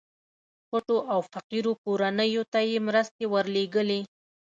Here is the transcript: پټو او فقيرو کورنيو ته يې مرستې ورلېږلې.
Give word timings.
پټو 0.69 0.97
او 1.13 1.19
فقيرو 1.33 1.71
کورنيو 1.83 2.43
ته 2.51 2.59
يې 2.69 2.77
مرستې 2.87 3.25
ورلېږلې. 3.33 4.01